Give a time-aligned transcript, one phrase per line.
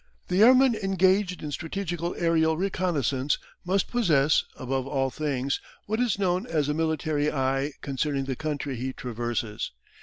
[0.29, 6.47] The airman engaged in strategical aerial reconnaissance must possess, above all things, what is known
[6.47, 9.69] as a "military" eye concerning the country he traverses.